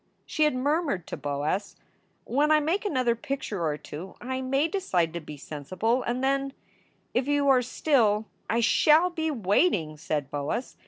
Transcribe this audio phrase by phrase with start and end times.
[0.25, 1.75] She had murmured to Boas,
[2.23, 6.53] "When I make another picture or two I may decide to be sensible, and then
[7.13, 10.75] if you are still" "I shall be waiting," said Boas.